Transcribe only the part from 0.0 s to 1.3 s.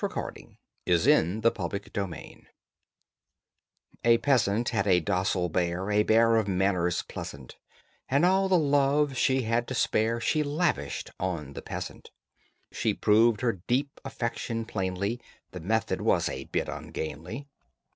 THE CONFIDING PEASANT